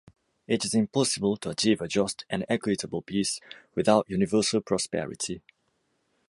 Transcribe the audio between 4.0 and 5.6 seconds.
universal prosperity.